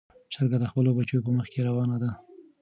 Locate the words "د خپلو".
0.59-0.89